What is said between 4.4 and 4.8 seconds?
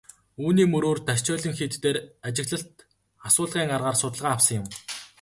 юм.